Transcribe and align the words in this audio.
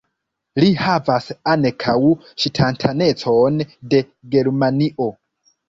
Li 0.61 0.69
havas 0.79 1.27
ankaŭ 1.57 1.95
ŝtatanecon 2.45 3.63
de 3.95 4.03
Germanio. 4.35 5.13